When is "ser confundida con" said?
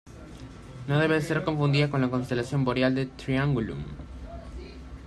1.21-2.01